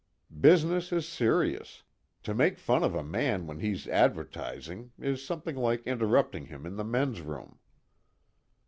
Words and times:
Business 0.41 0.91
is 0.91 1.07
serious: 1.07 1.83
to 2.23 2.33
make 2.33 2.57
fun 2.57 2.83
of 2.83 2.95
a 2.95 3.03
man 3.03 3.45
when 3.45 3.59
he's 3.59 3.87
advertising 3.87 4.91
is 4.97 5.23
something 5.23 5.55
like 5.55 5.85
interrupting 5.85 6.47
him 6.47 6.65
in 6.65 6.75
the 6.75 6.83
men's 6.83 7.21
room. 7.21 7.59